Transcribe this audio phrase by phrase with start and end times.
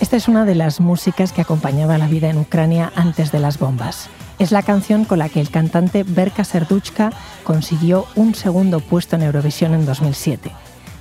[0.00, 3.58] Esta es una de las músicas que acompañaba la vida en Ucrania antes de las
[3.58, 4.08] bombas.
[4.38, 7.10] Es la canción con la que el cantante Berka Serduchka
[7.42, 10.52] consiguió un segundo puesto en Eurovisión en 2007.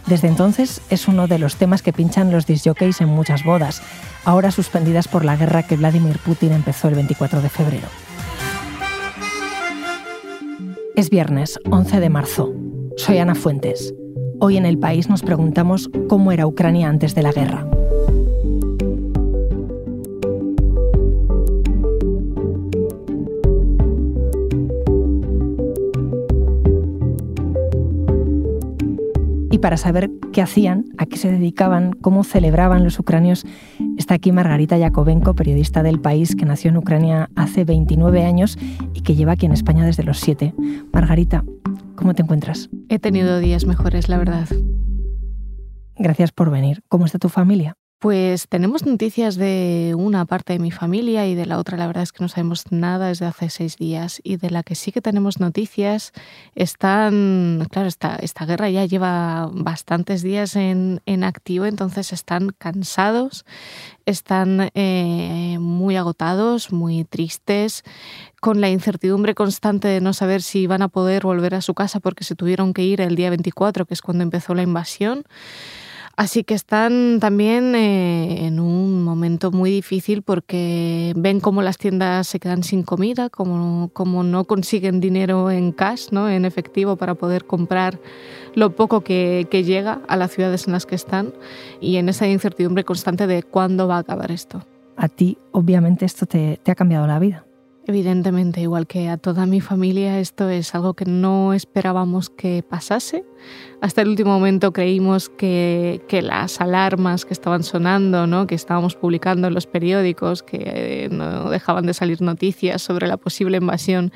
[0.07, 3.81] Desde entonces es uno de los temas que pinchan los disjockeys en muchas bodas,
[4.25, 8.02] ahora suspendidas por la guerra que Vladimir Putin empezó el 24 de febrero.
[10.95, 12.53] Es viernes, 11 de marzo.
[12.97, 13.95] Soy Ana Fuentes.
[14.39, 17.67] Hoy en el país nos preguntamos cómo era Ucrania antes de la guerra.
[29.49, 33.47] Y para saber qué hacían, a qué se dedicaban, cómo celebraban los ucranios,
[34.03, 38.57] está aquí Margarita Yakovenko, periodista del país que nació en Ucrania hace 29 años
[38.93, 40.53] y que lleva aquí en España desde los 7.
[40.91, 41.45] Margarita,
[41.95, 42.69] ¿cómo te encuentras?
[42.89, 44.49] He tenido días mejores, la verdad.
[45.95, 46.83] Gracias por venir.
[46.89, 47.77] ¿Cómo está tu familia?
[48.03, 52.03] Pues tenemos noticias de una parte de mi familia y de la otra la verdad
[52.03, 54.19] es que no sabemos nada desde hace seis días.
[54.25, 56.11] Y de la que sí que tenemos noticias
[56.53, 63.45] están, claro, esta, guerra ya lleva bastantes días en, en activo, entonces están cansados,
[64.05, 67.85] están eh, muy agotados, muy tristes,
[68.41, 72.01] con la incertidumbre constante de no saber si van a poder volver a su casa
[72.01, 75.23] porque se tuvieron que ir el día 24, que es cuando empezó la invasión.
[76.15, 82.27] Así que están también eh, en un momento muy difícil porque ven cómo las tiendas
[82.27, 86.29] se quedan sin comida, como, como no consiguen dinero en cash, ¿no?
[86.29, 87.99] en efectivo, para poder comprar
[88.53, 91.33] lo poco que, llega a las ciudades en las que están
[91.81, 94.63] y en esa incertidumbre constante de cuándo va a acabar esto.
[94.97, 97.45] A ti, obviamente, esto te ha cambiado la vida.
[97.85, 103.25] Evidentemente, igual que a toda mi familia, esto es algo que no esperábamos que pasase.
[103.81, 108.47] Hasta el último momento creímos que, que las alarmas que estaban sonando, ¿no?
[108.47, 113.17] que estábamos publicando en los periódicos, que eh, no dejaban de salir noticias sobre la
[113.17, 114.13] posible invasión,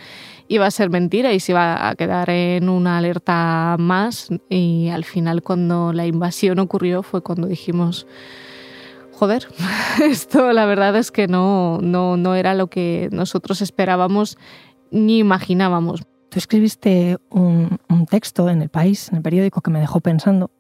[0.48, 4.30] iba a ser mentira y se iba a quedar en una alerta más.
[4.50, 8.08] Y al final, cuando la invasión ocurrió, fue cuando dijimos
[9.18, 9.48] joder,
[10.04, 14.38] esto la verdad es que no, no, no era lo que nosotros esperábamos
[14.92, 16.02] ni imaginábamos.
[16.30, 17.80] Tú escribiste un,
[18.10, 20.52] texto en el país, en el periódico, que me dejó pensando.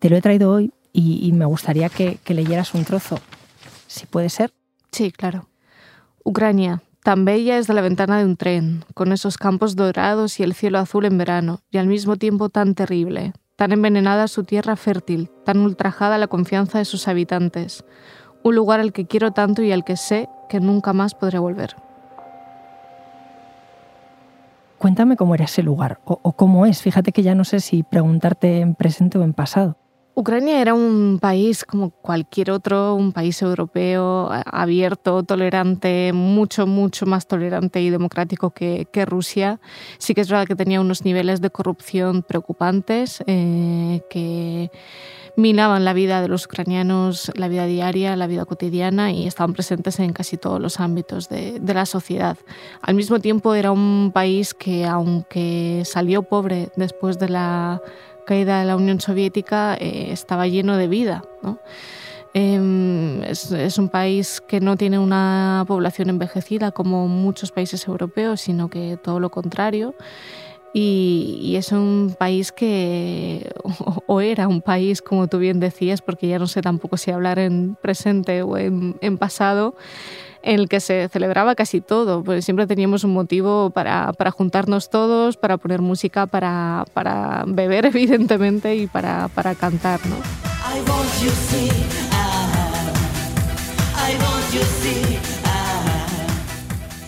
[0.00, 3.18] Te lo he traído hoy y, me gustaría que, que leyeras un trozo,
[3.86, 4.52] si puede ser.
[4.92, 5.48] Sí, claro.
[6.24, 10.42] Ucrania, tan bella es de la ventana de un tren, con esos campos dorados y
[10.42, 14.76] el cielo azul en verano, y al mismo tiempo tan terrible, tan envenenada su tierra
[14.76, 17.84] fértil, tan ultrajada la confianza de sus habitantes,
[18.42, 21.76] un lugar al que quiero tanto y al que sé que nunca más podré volver.
[24.78, 26.82] Cuéntame cómo era ese lugar o, cómo es.
[26.82, 29.78] Fíjate que ya no sé si preguntarte en presente o en pasado.
[30.16, 37.26] Ucrania era un país como cualquier otro, un país europeo abierto, tolerante, mucho, mucho más
[37.26, 39.58] tolerante y democrático que, Rusia.
[39.98, 44.70] Sí que es verdad que tenía unos niveles de corrupción preocupantes eh, que
[45.36, 49.98] minaban la vida de los ucranianos, la vida diaria, la vida cotidiana y estaban presentes
[49.98, 52.38] en casi todos los ámbitos de, de la sociedad.
[52.82, 57.82] Al mismo tiempo era un país que, aunque salió pobre después de la
[58.24, 61.24] caída de la Unión Soviética eh, estaba lleno de vida.
[62.34, 68.68] Em, es, un país que no tiene una población envejecida como muchos países europeos, sino
[68.68, 69.94] que todo lo contrario.
[70.72, 73.52] Y, es un país que,
[74.06, 77.38] o, era un país, como tú bien decías, porque ya no sé tampoco si hablar
[77.38, 79.76] en presente o en, en pasado,
[80.44, 84.90] en el que se celebraba casi todo, pues siempre teníamos un motivo para, para juntarnos
[84.90, 90.00] todos, para poner música, para, para beber evidentemente y para, para cantar.
[90.06, 90.16] ¿no?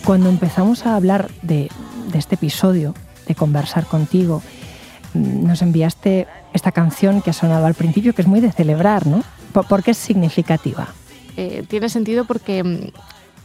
[0.05, 1.69] Cuando empezamos a hablar de,
[2.11, 2.95] de este episodio,
[3.29, 4.43] de conversar contigo,
[5.13, 9.07] mm, nos enviaste esta canción que ha sonado al principio, que es muy de celebrar,
[9.07, 9.23] ¿no?
[9.53, 10.89] ¿Por, qué es significativa?
[11.37, 12.89] Eh, tiene sentido porque mm,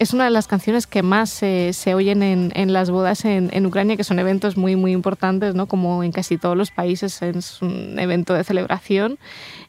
[0.01, 3.67] es una de las canciones que más se, oyen en, en, las bodas en, en,
[3.67, 5.67] Ucrania, que son eventos muy, muy importantes, ¿no?
[5.67, 9.19] como en casi todos los países, es un evento de celebración.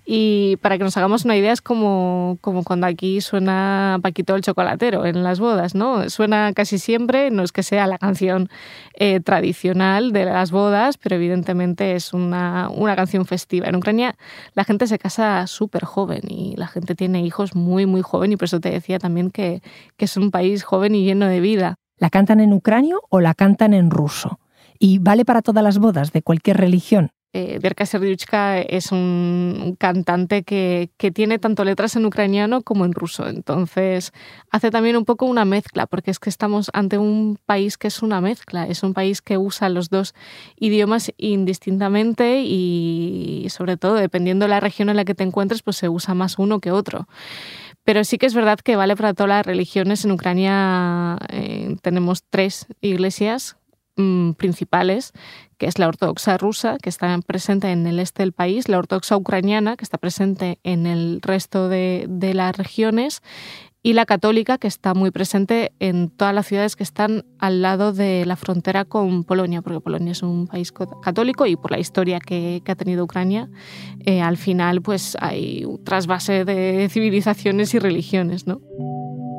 [0.04, 4.43] Y para que nos hagamos una idea, es como, como cuando aquí suena Paquito el
[4.43, 6.10] Chocolatero en las bodas, ¿no?
[6.10, 8.49] Suena casi siempre, no es que sea la canción
[8.94, 13.69] eh, tradicional de las bodas, pero evidentemente es una, una canción festiva.
[13.69, 14.16] En Ucrania
[14.54, 18.37] la gente se casa súper joven y la gente tiene hijos muy, muy joven y
[18.37, 19.62] por eso te decía también que,
[19.96, 21.76] que es un país joven y lleno de vida.
[21.96, 24.40] ¿La cantan en ucranio o la cantan en ruso?
[24.81, 27.12] ¿Y vale para todas las bodas de cualquier religión?
[27.34, 33.26] Eh, Berka Serdiuchka es un cantante que, tiene tanto letras en ucraniano como en ruso.
[33.26, 34.12] Entonces
[34.50, 38.02] hace también un poco una mezcla, porque es que estamos ante un país que es
[38.02, 38.67] una mezcla.
[38.67, 40.14] Es un país que usa los dos
[40.56, 45.78] idiomas indistintamente y sobre todo dependiendo de la región en la que te encuentres, pues
[45.78, 47.08] se usa más uno que otro.
[47.85, 50.05] Pero sí que es verdad que vale para todas las religiones.
[50.05, 53.56] En Ucrania eh, tenemos tres iglesias
[53.96, 55.12] mm, principales,
[55.62, 59.17] que es la ortodoxa rusa, que está presente en el este del país, la ortodoxa
[59.17, 63.23] ucraniana, que está presente en el resto de, de las regiones,
[63.81, 67.93] y la católica, que está muy presente en todas las ciudades que están al lado
[67.93, 72.19] de la frontera con Polonia, porque Polonia es un país católico y por la historia
[72.19, 73.49] que, ha tenido Ucrania,
[74.05, 78.49] eh, al final pues hay un trasvase de civilizaciones y religiones.
[78.49, 78.61] ¿no?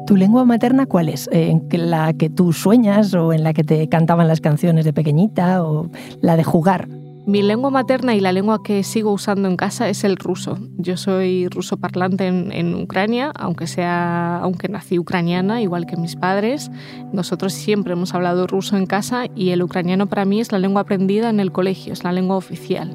[0.06, 1.30] ¿Tu lengua materna cuál es?
[1.32, 5.64] ¿En la que tú sueñas o en la que te cantaban las canciones de pequeñita
[5.64, 5.90] o
[6.22, 6.90] la de jugar?
[7.26, 10.58] Mi lengua materna y la lengua que sigo usando en casa es el ruso.
[10.78, 16.70] Yo soy ruso parlante en, Ucrania, aunque sea, aunque nací ucraniana, igual que mis padres.
[17.14, 20.82] Nosotros siempre hemos hablado ruso en casa y el ucraniano para mí es la lengua
[20.82, 22.94] aprendida en el colegio, es la lengua oficial.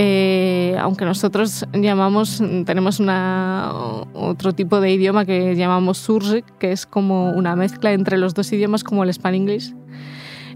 [0.00, 3.72] Eh, aunque nosotros llamamos, tenemos una,
[4.14, 8.52] otro tipo de idioma que llamamos surzik, que es como una mezcla entre los dos
[8.52, 9.74] idiomas como el span-english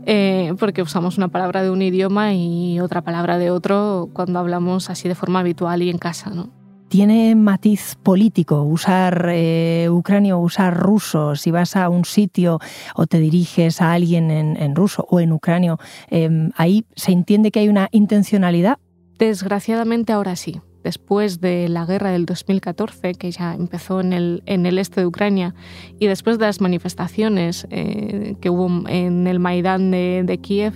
[0.06, 4.90] eh, porque usamos una palabra de un idioma y otra palabra de otro cuando hablamos
[4.90, 6.30] así de forma habitual y en casa.
[6.30, 6.50] ¿no?
[6.88, 11.36] ¿Tiene matiz político usar eh, ucranio usar ruso?
[11.36, 12.58] Si vas a un sitio
[12.94, 15.78] o te diriges a alguien en, ruso o en ucranio,
[16.08, 18.78] em, ¿ahí se entiende que hay una intencionalidad?
[19.22, 25.02] Desgraciadamente ahora sí después de la guerra del 2014, que ya empezó en el, este
[25.02, 25.54] de Ucrania,
[26.00, 30.72] y después de las manifestaciones eh, que hubo en el Maidán de, Kiev,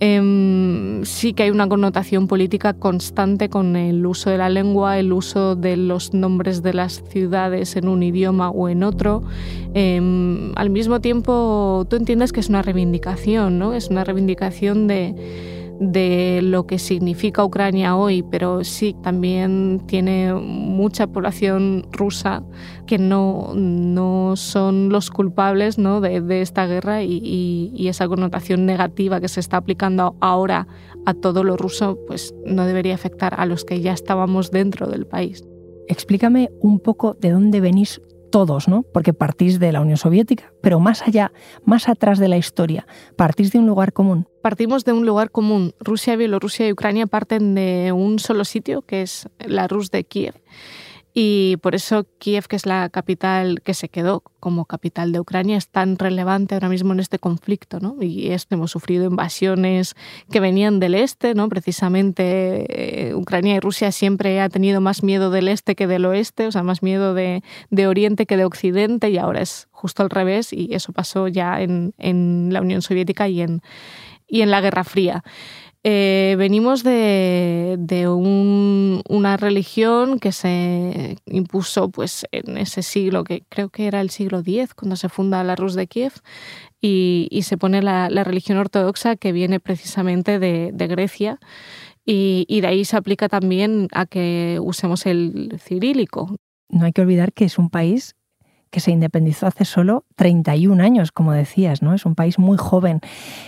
[0.00, 5.12] em, sí que hay una connotación política constante con el uso de la lengua, el
[5.12, 9.22] uso de los nombres de las ciudades en un idioma o en otro.
[9.74, 13.74] Em, al mismo tiempo, tú entiendes que es una reivindicación, ¿no?
[13.74, 21.06] Es una reivindicación de de lo que significa Ucrania hoy, pero sí también tiene mucha
[21.06, 22.42] población rusa
[22.86, 26.00] que no, no son los culpables ¿no?
[26.00, 27.20] de, esta guerra y,
[27.74, 30.66] y, esa connotación negativa que se está aplicando ahora
[31.04, 35.06] a todo lo ruso, pues no debería afectar a los que ya estábamos dentro del
[35.06, 35.44] país.
[35.88, 38.00] Explícame un poco de dónde venís
[38.36, 38.82] todos, ¿no?
[38.82, 41.32] Porque partís de la Unión Soviética, pero más allá,
[41.64, 42.86] más atrás de la historia,
[43.16, 44.28] partís de un lugar común.
[44.42, 45.72] Partimos de un lugar común.
[45.80, 50.34] Rusia, Bielorrusia y Ucrania parten de un solo sitio, que es la Rus de Kiev.
[51.18, 55.56] Y por eso Kiev, que es la capital que se quedó como capital de Ucrania,
[55.56, 57.80] es tan relevante ahora mismo en este conflicto.
[57.80, 57.96] ¿no?
[58.02, 59.94] Y este, hemos sufrido invasiones
[60.30, 61.48] que venían del este, ¿no?
[61.48, 66.48] precisamente eh, Ucrania y Rusia siempre ha tenido más miedo del este que del oeste,
[66.48, 70.10] o sea, más miedo de, de Oriente que de Occidente, y ahora es justo al
[70.10, 73.62] revés, y eso pasó ya en, en la Unión Soviética y en,
[74.28, 75.24] y en la Guerra Fría.
[75.88, 78.08] Eh, venimos de,
[79.08, 84.40] una religión que se impuso pues, en ese siglo, que creo que era el siglo
[84.40, 86.14] X, cuando se funda la Rus de Kiev,
[86.80, 91.38] y, se pone la, religión ortodoxa que viene precisamente de, Grecia.
[92.04, 96.34] Y, y, de ahí se aplica también a que usemos el cirílico.
[96.68, 98.16] No hay que olvidar que es un país
[98.70, 101.94] que se independizó hace solo 31 años, como decías, ¿no?
[101.94, 103.00] Es un país muy joven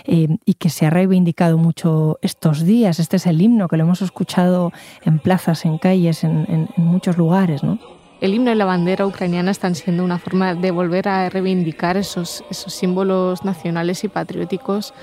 [0.05, 2.99] eh, y que se ha reivindicado mucho estos días.
[2.99, 4.71] Este es el himno que lo hemos escuchado
[5.03, 7.79] en plazas, en calles, en, muchos lugares, ¿no?
[8.21, 12.43] El himno y la bandera ucraniana están siendo una forma de volver a reivindicar esos,
[12.49, 14.93] esos símbolos nacionales y patrióticos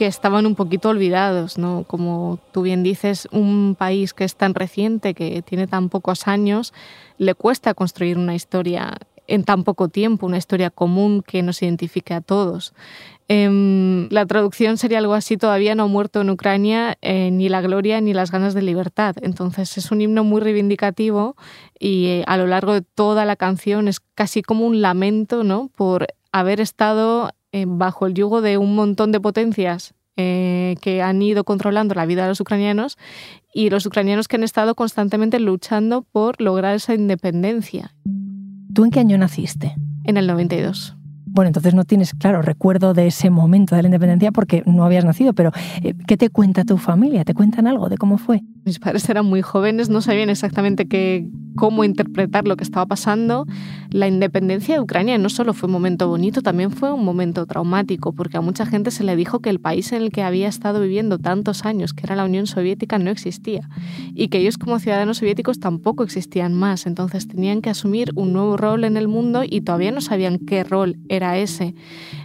[0.00, 1.84] que estaban un poquito olvidados, ¿no?
[1.86, 6.72] Como tú bien dices, un país que es tan reciente, que tiene tan pocos años,
[7.18, 8.96] le cuesta construir una historia
[9.30, 12.74] en tan poco tiempo, una historia común que nos identifique a todos.
[13.28, 17.60] Em, la traducción sería algo así, todavía no ha muerto en Ucrania eh, ni la
[17.60, 19.14] gloria ni las ganas de libertad.
[19.22, 21.36] Entonces es un himno muy reivindicativo
[21.78, 25.70] y eh, a lo largo de toda la canción es casi como un lamento ¿no?
[25.76, 31.44] por haber estado eh, bajo el yugo de un montón de potencias que han ido
[31.44, 32.98] controlando la vida de los ucranianos
[33.54, 37.94] y los ucranianos que han estado constantemente luchando por lograr esa independencia.
[38.72, 39.74] ¿Tú en qué año naciste?
[40.04, 40.96] En el 92.
[41.32, 45.04] Bueno, entonces no tienes, claro, recuerdo de ese momento de la independencia porque no habías
[45.04, 47.24] nacido, pero eh, ¿qué te cuenta tu familia?
[47.24, 48.42] ¿Te cuentan algo de cómo fue?
[48.64, 53.46] Mis padres eran muy jóvenes, no sabían exactamente qué, cómo interpretar lo que estaba pasando.
[53.90, 58.12] La independencia de Ucrania no solo fue un momento bonito, también fue un momento traumático,
[58.12, 60.80] porque a mucha gente se le dijo que el país en el que había estado
[60.80, 63.68] viviendo tantos años, que era la Unión Soviética, no existía
[64.14, 66.86] y que ellos como ciudadanos soviéticos tampoco existían más.
[66.86, 70.64] Entonces tenían que asumir un nuevo rol en el mundo y todavía no sabían qué
[70.64, 71.74] rol era ese.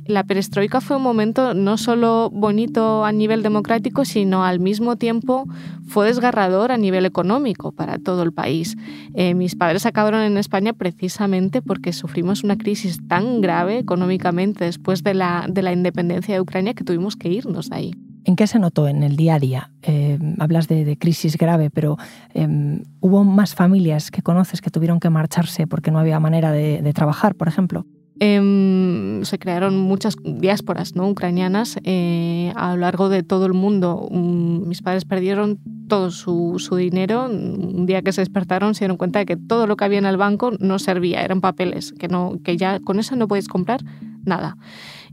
[0.06, 5.48] La perestroika fue un momento no solo bonito a nivel democrático, sino al mismo tiempo
[5.88, 8.76] fue desgarrador a nivel económico para todo el país.
[9.14, 15.04] Eh, mis padres acabaron en España precisamente porque sufrimos una crisis tan grave económicamente después
[15.04, 17.92] de la, de la independencia de Ucrania que tuvimos que irnos de ahí.
[18.26, 19.72] ¿En qué se notó en el día a día?
[19.84, 21.98] Eh, hablas de, crisis grave, pero
[22.34, 26.92] em, ¿hubo más familias que conoces que tuvieron que marcharse porque no había manera de
[26.94, 27.86] trabajar, por ejemplo?
[28.20, 31.10] Em, se crearon muchas diásporas ¿no?
[31.10, 34.08] ucranianas eh, a lo largo de todo el mundo.
[34.12, 37.26] mis padres perdieron todo su, su, dinero.
[37.26, 40.06] Un día que se despertaron se dieron cuenta de que todo lo que había en
[40.06, 43.82] el banco no servía, eran papeles, que, no, que ya con eso no podéis comprar
[44.24, 44.58] nada.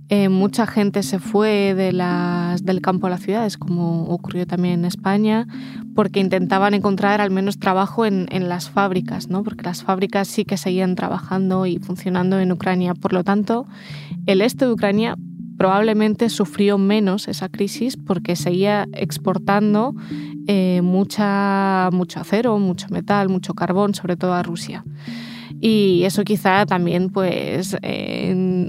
[0.08, 4.80] Eh, mucha gente se fue de las, del campo a las ciudades, como ocurrió también
[4.80, 5.46] en España,
[5.94, 9.42] porque intentaban encontrar al menos trabajo en, las fábricas, ¿no?
[9.42, 12.94] porque las fábricas sí que seguían trabajando y funcionando en Ucrania.
[12.94, 13.66] Por lo tanto,
[14.26, 15.16] el este de Ucrania
[15.56, 19.94] probablemente sufrió menos esa crisis porque seguía exportando
[20.48, 24.84] eh, mucha, mucho acero, mucho metal, mucho carbón, sobre todo a Rusia.
[25.64, 27.76] Y eso quizá también pues,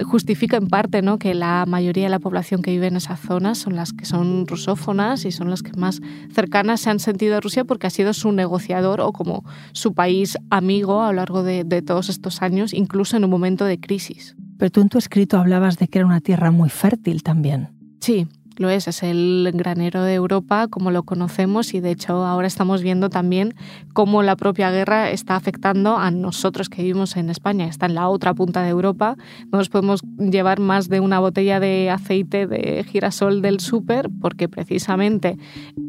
[0.06, 1.18] justifica en parte ¿no?
[1.18, 4.46] que la mayoría de la población que vive en esas zonas son las que son
[4.46, 8.14] rusófonas y son las que más cercanas se han sentido a Rusia porque ha sido
[8.14, 12.76] su negociador o como su país amigo a lo largo de, de todos estos años,
[12.76, 14.36] incluso en un momento de crisis.
[14.60, 17.70] Pero tú en tu escrito hablabas de que era una tierra muy fértil también.
[18.02, 22.48] Sí, lo es, es el granero de Europa como lo conocemos y de hecho ahora
[22.48, 23.56] estamos viendo también
[23.94, 28.10] cómo la propia guerra está afectando a nosotros que vivimos en España, está en la
[28.10, 29.16] otra punta de Europa,
[29.52, 34.48] no nos podemos llevar más de una botella de aceite de girasol del súper porque
[34.50, 35.38] precisamente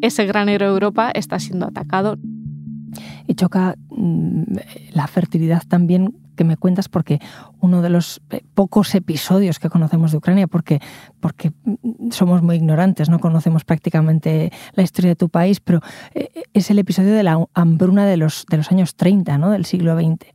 [0.00, 2.18] ese granero de Europa está siendo atacado.
[3.26, 4.56] Y choca mm,
[4.92, 7.20] la fertilidad también que me cuentas porque
[7.60, 10.80] uno de los eh, pocos episodios que conocemos de Ucrania, porque,
[11.20, 11.52] porque
[12.10, 15.80] somos muy ignorantes, no conocemos prácticamente la historia de tu país, pero
[16.14, 19.50] eh, es el episodio de la hambruna de los, de los años 30, ¿no?
[19.50, 20.26] del siglo XX.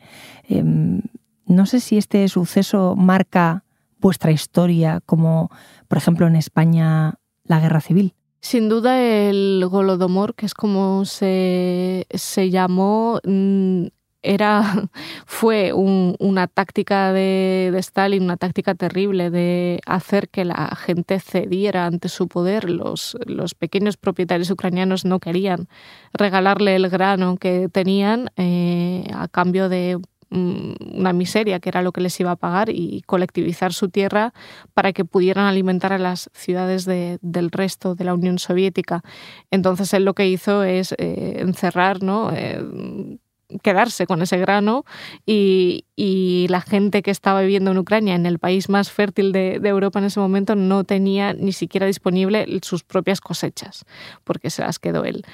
[0.48, 1.02] Em,
[1.46, 3.64] no sé si este suceso marca
[4.00, 5.50] vuestra historia, como
[5.88, 8.14] por ejemplo en España la guerra civil.
[8.42, 13.88] Sin duda el Golodomor, que es como se, se llamó, mm,
[14.22, 14.62] era,
[15.26, 22.10] fue una táctica de, Stalin, una táctica terrible de hacer que la gente cediera ante
[22.10, 22.70] su poder.
[22.70, 25.68] Los, los pequeños propietarios ucranianos no querían
[26.14, 30.00] regalarle el grano que tenían eh, a cambio de
[30.30, 34.34] mm, una miseria que era lo que les iba a pagar y colectivizar su tierra
[34.74, 39.04] para que pudieran alimentar a las ciudades del resto de la Unión Soviética.
[39.52, 42.32] Entonces él lo que hizo es eh, encerrar ¿no?
[42.34, 43.18] Eh,
[43.64, 44.86] quedarse con ese grano
[45.26, 49.60] y, y, la gente que estaba viviendo en Ucrania, en el país más fértil de,
[49.60, 53.86] de, Europa en ese momento, no tenía ni siquiera disponible sus propias cosechas,
[54.24, 55.26] porque se las quedó él.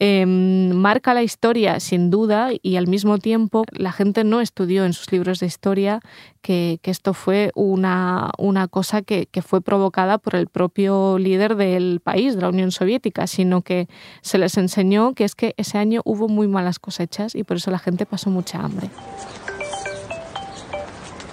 [0.00, 4.92] Em, marca la historia sin duda y al mismo tiempo la gente no estudió en
[4.92, 6.00] sus libros de historia
[6.42, 11.54] que, que esto fue una, una cosa que, que fue provocada por el propio líder
[11.56, 13.88] del país, de la Unión Soviética, sino que
[14.20, 17.63] se les enseñó que es que ese año hubo muy malas cosechas y por eso
[17.70, 18.90] la gente pasó mucha hambre.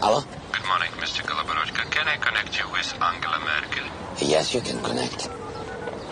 [0.02, 0.24] Hello?
[0.52, 1.24] Good morning, Mr.
[1.28, 1.84] Goloborodka.
[1.90, 3.84] Can I connect you with Angela Merkel?
[4.20, 5.30] Yes, you can connect.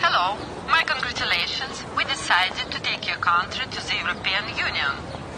[0.01, 0.37] Hello.
[0.69, 1.83] My congratulations.
[1.97, 4.91] We decided to take your country to the European Union.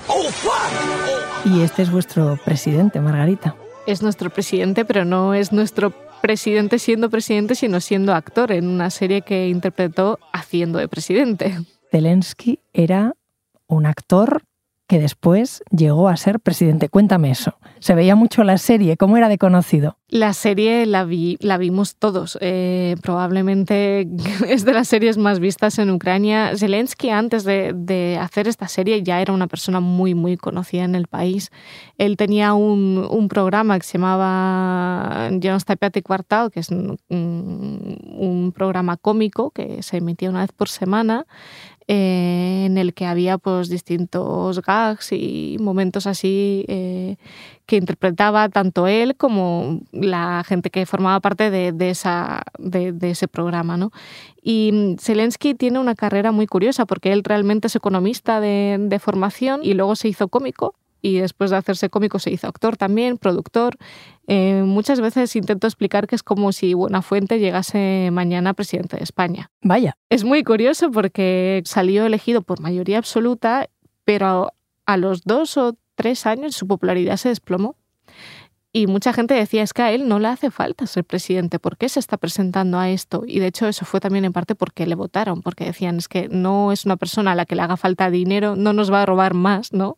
[0.08, 1.46] Oh, fuck!
[1.46, 3.56] Y este es vuestro presidente, Margarita.
[3.88, 8.90] Es nuestro presidente, pero no es nuestro presidente siendo presidente, sino siendo actor en una
[8.90, 11.58] serie que interpretó haciendo de presidente.
[11.92, 13.14] Zelensky era
[13.68, 14.44] un actor
[14.92, 16.90] que después llegó a ser presidente.
[16.90, 17.56] Cuéntame eso.
[17.80, 19.98] Se veía mucho la serie, ¿cómo era de conocido?
[20.10, 22.38] La serie la, vi, la vimos todos.
[22.42, 24.06] Eh, probablemente
[24.50, 26.52] es de las series más vistas en Ucrania.
[26.58, 31.08] Zelensky antes de, hacer esta serie ya era una persona muy, muy conocida en el
[31.08, 31.52] país.
[31.98, 39.52] Él tenía un, programa que se llamaba John Stapiati Quartal, que es un programa cómico
[39.52, 41.26] que se emitía una vez por semana
[41.94, 47.18] eh, en el que había pues distintos gags y momentos así eh,
[47.66, 53.76] que interpretaba tanto él como la gente que formaba parte de, esa, de, ese programa.
[53.76, 53.92] ¿no?
[54.42, 59.00] Y mm, Zelensky tiene una carrera muy curiosa porque él realmente es economista de, de
[59.00, 63.18] formación y luego se hizo cómico y después de hacerse cómico se hizo actor también,
[63.18, 63.78] productor.
[64.28, 69.52] Eh, muchas veces intento explicar que es como si Buenafuente llegase mañana presidente de España.
[69.62, 69.98] Vaya.
[70.10, 73.70] Es muy curioso porque salió elegido por mayoría absoluta,
[74.06, 74.52] pero
[74.86, 77.76] a los dos o tres años su popularidad se desplomó.
[78.74, 81.76] Y mucha gente decía, es que a él no le hace falta ser presidente, ¿por
[81.76, 83.24] qué se está presentando a esto?
[83.28, 86.30] Y de hecho eso fue también en parte porque le votaron, porque decían, es que
[86.30, 89.06] no es una persona a la que le haga falta dinero, no nos va a
[89.06, 89.98] robar más, ¿no?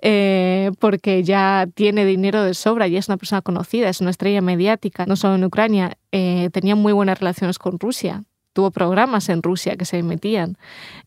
[0.00, 4.40] Eh, porque ya tiene dinero de sobra y es una persona conocida, es una estrella
[4.40, 8.24] mediática, no solo en Ucrania, eh, tenía muy buenas relaciones con Rusia,
[8.58, 10.56] tuvo programas en Rusia que se emitían,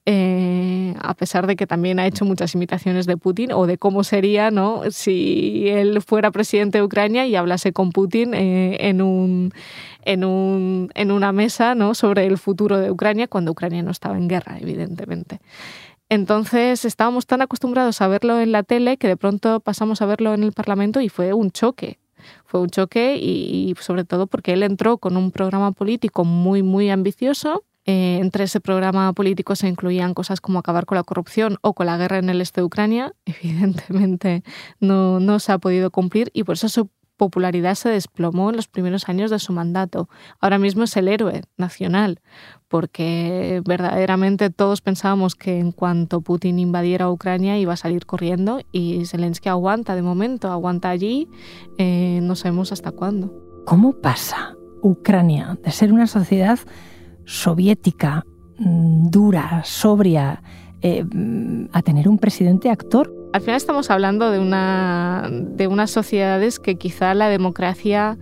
[0.05, 4.05] eh, a pesar de que también ha hecho muchas imitaciones de Putin o de cómo
[4.05, 4.83] sería ¿no?
[4.89, 9.51] si él fuera presidente de Ucrania y hablase con Putin eh, en, un,
[10.05, 11.93] en, un, en una mesa ¿no?
[11.93, 15.41] sobre el futuro de Ucrania cuando Ucrania no estaba en guerra, evidentemente.
[16.07, 20.33] Entonces estábamos tan acostumbrados a verlo en la tele que de pronto pasamos a verlo
[20.33, 21.99] en el Parlamento y fue un choque
[22.45, 26.89] fue un choque y, sobre todo porque él entró con un programa político muy, muy
[26.89, 27.63] ambicioso.
[27.85, 31.87] Eh, entre ese programa político se incluían cosas como acabar con la corrupción o con
[31.87, 33.13] la guerra en el este de Ucrania.
[33.25, 34.43] Evidentemente
[34.79, 36.89] no, no se ha podido cumplir y por eso su
[37.21, 40.09] popularidad se desplomó en los primeros años de su mandato.
[40.39, 42.19] Ahora mismo es el héroe nacional,
[42.67, 49.05] porque verdaderamente todos pensábamos que en cuanto Putin invadiera Ucrania iba a salir corriendo y
[49.05, 51.27] Zelensky aguanta de momento, aguanta allí,
[51.77, 53.31] eh, no sabemos hasta cuándo.
[53.67, 56.57] ¿Cómo pasa Ucrania de ser una sociedad
[57.25, 58.25] soviética,
[58.57, 60.41] mm, dura, sobria,
[60.81, 61.05] eh,
[61.71, 63.13] a tener un presidente actor?
[63.33, 68.17] Al final estamos hablando de, una, de unas sociedades que quizá la democracia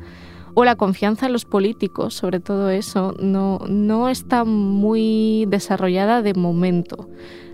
[0.53, 6.33] o la confianza en los políticos, sobre todo eso, no, no está muy desarrollada de
[6.33, 7.09] momento.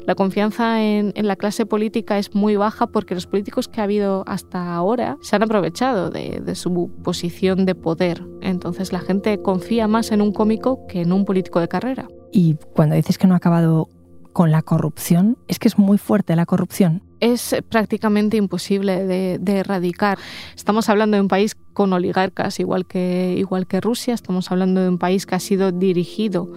[0.05, 4.23] La confianza en, la clase política es muy baja porque los políticos que ha habido
[4.27, 8.23] hasta ahora se han aprovechado de, de, su posición de poder.
[8.41, 12.07] Entonces la gente confía más en un cómico que en un político de carrera.
[12.31, 13.89] Y cuando dices que no ha acabado
[14.35, 20.17] con la corrupción, es que es muy fuerte la corrupción es prácticamente imposible de, erradicar.
[20.55, 24.89] Estamos hablando de un país con oligarcas, igual que, igual que Rusia, estamos hablando de
[24.89, 26.49] un país que ha sido dirigido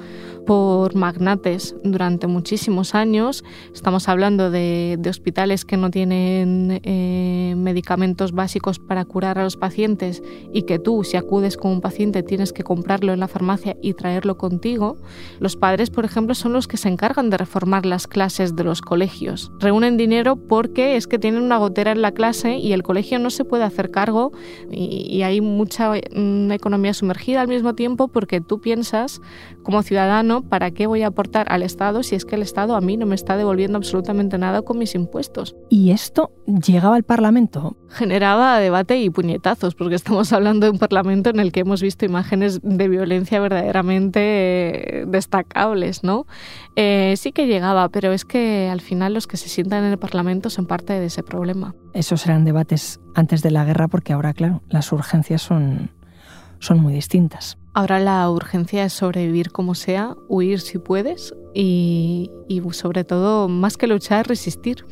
[0.48, 8.78] por magnates durante muchísimos años, estamos hablando de, hospitales que no tienen eh, medicamentos básicos
[8.78, 12.64] para curar a los pacientes y que tú, si acudes con un paciente, tienes que
[12.64, 14.96] comprarlo en la farmacia y traerlo contigo.
[15.38, 18.80] Los padres, por ejemplo, son los que se encargan de reformar las clases de los
[18.80, 19.52] colegios.
[19.58, 23.30] Reúnen dinero porque es que tienen una gotera en la clase y el colegio no
[23.30, 24.32] se puede hacer cargo
[24.70, 29.20] y, hay mucha economía sumergida al mismo tiempo porque tú piensas
[29.62, 32.80] como ciudadano, ¿para qué voy a aportar al Estado si es que el Estado a
[32.80, 35.56] mí no me está devolviendo absolutamente nada con mis impuestos?
[35.68, 37.76] ¿Y esto llegaba al Parlamento?
[37.90, 42.06] Generaba debate y puñetazos, porque estamos hablando de un Parlamento en el que hemos visto
[42.06, 44.20] imágenes de violencia verdaderamente
[45.00, 46.26] eh, destacables, ¿no?
[46.76, 49.98] Eh, sí que llegaba, pero es que al final los que se sientan en el
[49.98, 51.74] Parlamento son parte de ese problema.
[51.92, 55.90] Esos eran debates antes de la guerra porque ahora, claro, las urgencias son,
[56.58, 57.58] son muy distintas.
[57.74, 63.76] Ahora la urgencia es sobrevivir como sea, huir si puedes y, y sobre todo, más
[63.76, 64.84] que luchar, resistir.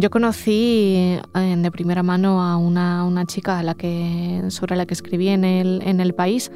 [0.00, 0.94] Yo conocí
[1.34, 5.28] eh, de primera mano a una, una, chica a la que, sobre la que escribí
[5.28, 6.50] en el, en el país.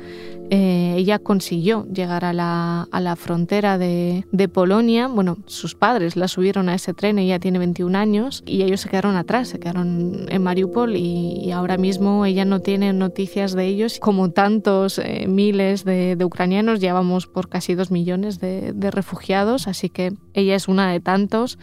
[0.51, 5.09] Eh, ella consiguió llegar a la, a la frontera de, de, Polonia.
[5.09, 8.89] Bueno, sus padres la subieron a ese tren, ella tiene 21 años y ellos se
[8.89, 13.99] quedaron atrás, se quedaron en Mariupol y, ahora mismo ella no tiene noticias de ellos.
[14.01, 19.67] Como tantos eh, miles de, de, ucranianos, llevamos por casi dos millones de, de, refugiados,
[19.67, 21.59] así que ella es una de tantos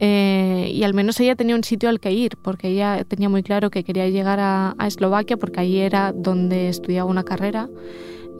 [0.00, 3.70] y al menos ella tenía un sitio al que ir, porque ella tenía muy claro
[3.70, 7.68] que quería llegar a, Eslovaquia, porque allí era donde estudiaba una carrera.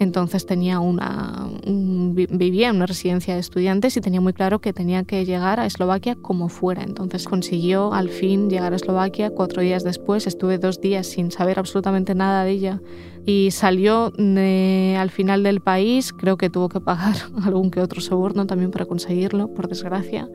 [0.00, 5.04] Entonces tenía una, vivía en una residencia de estudiantes y tenía muy claro que tenía
[5.04, 6.82] que llegar a Eslovaquia como fuera.
[6.82, 9.30] Entonces consiguió al fin llegar a Eslovaquia.
[9.30, 12.80] Cuatro días después estuve dos días sin saber absolutamente nada de ella
[13.26, 16.12] y salió al final del país.
[16.12, 20.28] Creo que tuvo que pagar algún que otro soborno también para conseguirlo, por desgracia.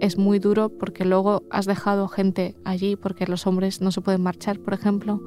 [0.00, 4.22] Es muy duro porque luego has dejado gente allí porque los hombres no se pueden
[4.22, 5.22] marchar, por ejemplo,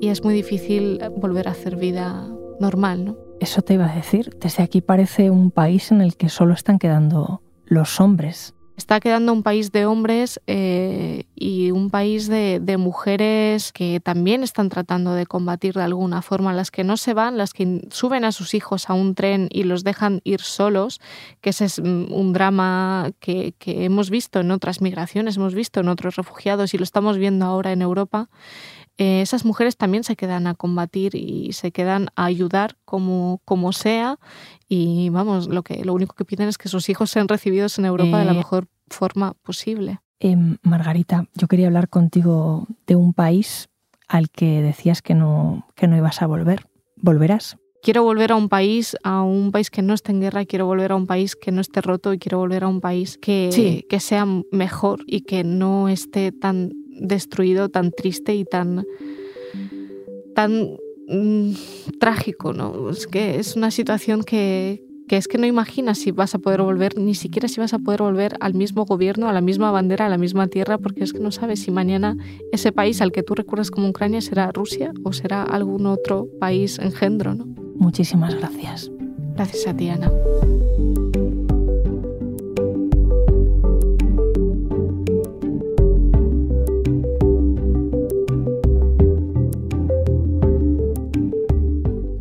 [0.00, 2.28] y es muy difícil volver a hacer vida
[2.60, 3.16] normal, ¿no?
[3.40, 4.36] Eso te iba a decir.
[4.40, 9.34] Desde aquí parece un país en el que solo están quedando los hombres está quedando
[9.34, 15.26] un país de hombres eh, y un país de, mujeres que también están tratando de
[15.26, 18.88] combatir de alguna forma, las que no se van, las que suben a sus hijos
[18.88, 20.98] a un tren y los dejan ir solos,
[21.42, 25.88] que ese es mm, un drama que, hemos visto en otras migraciones, hemos visto en
[25.88, 28.30] otros refugiados y lo estamos viendo ahora en Europa.
[29.00, 33.72] Eh, esas mujeres también se quedan a combatir y se quedan a ayudar como, como
[33.72, 34.18] sea
[34.68, 37.86] y vamos, lo, que, lo único que piden es que sus hijos sean recibidos en
[37.86, 40.00] Europa de la eh, mejor forma posible.
[40.18, 43.70] Em, Margarita, yo quería hablar contigo de un país
[44.06, 46.66] al que decías que no, que no ibas a volver.
[46.96, 47.56] ¿Volverás?
[47.82, 50.92] Quiero volver a un país, a un país que no esté en guerra, quiero volver
[50.92, 54.00] a un país que no esté roto y quiero volver a un país que, que
[54.00, 58.84] sea mejor y que no esté tan destruido, tan triste y tan,
[60.34, 60.76] tan
[61.12, 61.54] Mm,
[61.98, 62.88] trágico, ¿no?
[62.88, 66.62] Es que es una situación que, que es que no imaginas si vas a poder
[66.62, 70.06] volver, ni siquiera si vas a poder volver al mismo gobierno, a la misma bandera,
[70.06, 72.16] a la misma tierra, porque es que no sabes si mañana
[72.52, 76.78] ese país al que tú recuerdas como Ucrania será Rusia o será algún otro país
[76.78, 77.59] engendro, ¿no?
[77.80, 78.90] Muchísimas gracias.
[79.34, 80.12] Gracias a ti, Ana.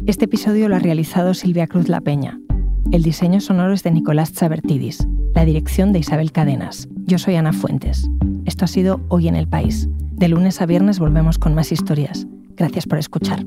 [0.08, 2.40] Este episodio lo ha realizado Silvia Cruz La Peña.
[2.92, 6.88] El diseño sonoro es de Nicolás Chabertidis, la dirección de Isabel Cadenas.
[7.06, 8.10] Yo soy Ana Fuentes.
[8.46, 9.90] Esto ha sido Hoy en el País.
[10.14, 12.28] De lunes a viernes volvemos con más historias.
[12.56, 13.46] Gracias por escuchar.